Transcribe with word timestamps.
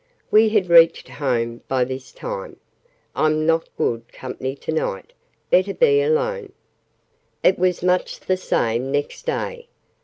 (We 0.31 0.49
had 0.49 0.67
reached 0.67 1.07
home 1.09 1.61
by 1.67 1.83
this 1.83 2.11
time.) 2.11 2.55
"I'm 3.15 3.45
not 3.45 3.69
good 3.77 4.11
company 4.11 4.55
to 4.55 4.71
night 4.71 5.13
better 5.51 5.75
be 5.75 6.01
alone." 6.01 6.53
It 7.43 7.59
was 7.59 7.83
much 7.83 8.19
the 8.21 8.35
same, 8.37 8.91
next 8.91 9.27
day. 9.27 9.67